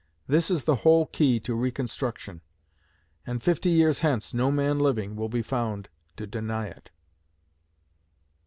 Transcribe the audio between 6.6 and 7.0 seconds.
it.